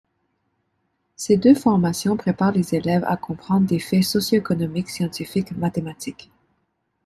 Ces 1.15 1.37
deux 1.37 1.53
formations 1.53 2.17
préparent 2.17 2.53
les 2.53 2.73
élèves 2.73 3.03
à 3.07 3.17
comprendre 3.17 3.67
des 3.67 3.77
faits 3.77 4.01
socio-économiques, 4.03 4.89
scientifiques, 4.89 5.51
mathématiques... 5.51 6.31